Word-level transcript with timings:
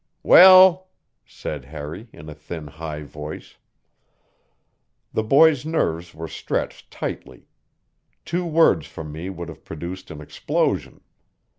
"Well?" 0.23 0.87
said 1.27 1.65
Harry 1.65 2.09
in 2.11 2.27
a 2.27 2.33
thin, 2.33 2.65
high 2.65 3.03
voice. 3.03 3.57
The 5.13 5.21
boy's 5.21 5.63
nerves 5.63 6.15
were 6.15 6.27
stretched 6.27 6.89
tightly; 6.89 7.45
two 8.25 8.43
words 8.47 8.87
from 8.87 9.11
me 9.11 9.29
would 9.29 9.47
have 9.49 9.63
produced 9.63 10.09
an 10.09 10.19
explosion. 10.19 11.01